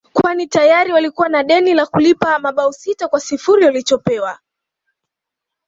kwani 0.13 0.47
tayari 0.47 0.91
walikuwa 0.91 1.29
na 1.29 1.43
deni 1.43 1.73
la 1.73 1.85
kulipa 1.85 2.39
mabao 2.39 2.71
sita 2.73 3.07
kwa 3.07 3.19
sifuri 3.19 3.65
walichopewa 3.65 4.39